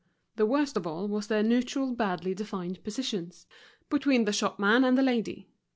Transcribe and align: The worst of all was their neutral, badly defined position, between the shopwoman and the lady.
The 0.35 0.47
worst 0.47 0.77
of 0.77 0.87
all 0.87 1.07
was 1.07 1.27
their 1.27 1.43
neutral, 1.43 1.93
badly 1.93 2.33
defined 2.33 2.83
position, 2.83 3.31
between 3.87 4.25
the 4.25 4.33
shopwoman 4.33 4.83
and 4.83 4.97
the 4.97 5.03
lady. 5.03 5.47